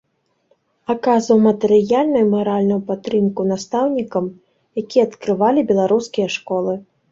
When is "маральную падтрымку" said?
2.31-3.47